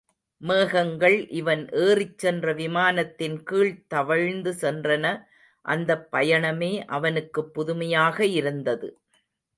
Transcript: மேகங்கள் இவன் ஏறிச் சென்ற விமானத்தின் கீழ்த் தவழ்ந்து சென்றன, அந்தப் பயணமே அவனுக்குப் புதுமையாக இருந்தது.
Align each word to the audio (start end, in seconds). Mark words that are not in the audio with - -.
மேகங்கள் 0.41 1.17
இவன் 1.31 1.61
ஏறிச் 1.81 2.17
சென்ற 2.17 2.53
விமானத்தின் 2.53 3.37
கீழ்த் 3.43 3.87
தவழ்ந்து 3.87 4.53
சென்றன, 4.61 5.05
அந்தப் 5.65 6.07
பயணமே 6.11 6.73
அவனுக்குப் 6.89 7.53
புதுமையாக 7.53 8.25
இருந்தது. 8.33 8.89